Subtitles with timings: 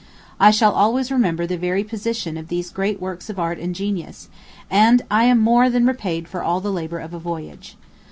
[0.39, 4.29] I shall always remember the very position of these great works of art and genius;
[4.67, 7.77] and I am more than repaid for all the labor of a voyage.